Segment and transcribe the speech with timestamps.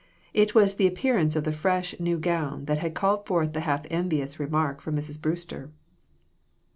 [0.33, 3.85] It was the appearance of the fresh, new gown that had called forth the half
[3.91, 5.21] envious remark from Mrs.
[5.21, 5.69] Brewster.